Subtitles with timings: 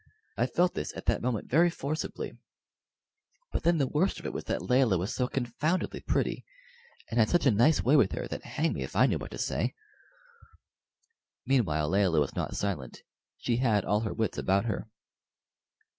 [0.35, 2.35] I felt this at that moment very forcibly;
[3.51, 6.43] but then the worst of it was that Layelah was so confoundedly pretty,
[7.11, 9.29] and had such a nice way with her, that hang me if I knew what
[9.29, 9.75] to say.
[11.45, 13.03] Meanwhile Layelah was not silent;
[13.37, 14.89] she had all her wits about her.